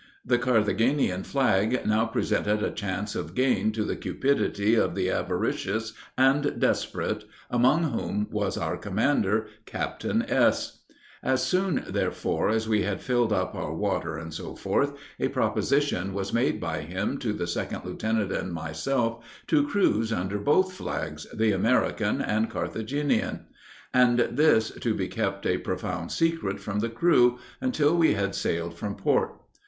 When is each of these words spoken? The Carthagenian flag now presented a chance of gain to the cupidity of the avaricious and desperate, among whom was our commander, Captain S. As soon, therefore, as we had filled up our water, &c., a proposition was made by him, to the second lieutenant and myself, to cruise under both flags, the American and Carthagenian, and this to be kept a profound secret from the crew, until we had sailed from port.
The 0.25 0.39
Carthagenian 0.39 1.23
flag 1.23 1.85
now 1.85 2.07
presented 2.07 2.63
a 2.63 2.71
chance 2.71 3.13
of 3.13 3.35
gain 3.35 3.71
to 3.73 3.83
the 3.83 3.95
cupidity 3.95 4.73
of 4.73 4.95
the 4.95 5.11
avaricious 5.11 5.93
and 6.17 6.59
desperate, 6.59 7.25
among 7.51 7.83
whom 7.91 8.27
was 8.31 8.57
our 8.57 8.77
commander, 8.77 9.45
Captain 9.67 10.23
S. 10.23 10.79
As 11.21 11.43
soon, 11.43 11.83
therefore, 11.87 12.49
as 12.49 12.67
we 12.67 12.81
had 12.81 12.99
filled 12.99 13.31
up 13.31 13.53
our 13.53 13.75
water, 13.75 14.19
&c., 14.31 14.43
a 15.19 15.27
proposition 15.27 16.15
was 16.15 16.33
made 16.33 16.59
by 16.59 16.79
him, 16.81 17.19
to 17.19 17.31
the 17.31 17.45
second 17.45 17.85
lieutenant 17.85 18.31
and 18.31 18.51
myself, 18.51 19.23
to 19.45 19.67
cruise 19.67 20.11
under 20.11 20.39
both 20.39 20.73
flags, 20.73 21.27
the 21.31 21.51
American 21.51 22.23
and 22.23 22.49
Carthagenian, 22.49 23.41
and 23.93 24.17
this 24.31 24.71
to 24.71 24.95
be 24.95 25.07
kept 25.07 25.45
a 25.45 25.59
profound 25.59 26.11
secret 26.11 26.59
from 26.59 26.79
the 26.79 26.89
crew, 26.89 27.37
until 27.61 27.95
we 27.95 28.15
had 28.15 28.33
sailed 28.33 28.73
from 28.75 28.95
port. 28.95 29.35